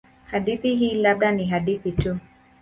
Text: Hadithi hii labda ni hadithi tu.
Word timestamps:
Hadithi 0.31 0.75
hii 0.75 0.93
labda 0.93 1.31
ni 1.31 1.45
hadithi 1.45 1.91
tu. 1.91 2.17